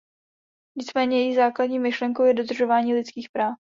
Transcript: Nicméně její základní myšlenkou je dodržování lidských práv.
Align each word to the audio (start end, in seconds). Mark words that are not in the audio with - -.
Nicméně 0.75 1.21
její 1.25 1.35
základní 1.35 1.79
myšlenkou 1.79 2.23
je 2.23 2.33
dodržování 2.33 2.93
lidských 2.93 3.29
práv. 3.29 3.55